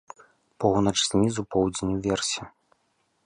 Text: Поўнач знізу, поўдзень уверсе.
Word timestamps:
Поўнач 0.63 0.93
знізу, 1.09 1.41
поўдзень 1.55 1.93
уверсе. 1.99 2.43